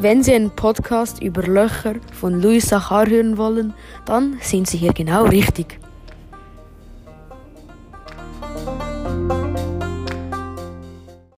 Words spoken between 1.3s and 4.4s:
Löcher von Louis Sachar hören wollen, dann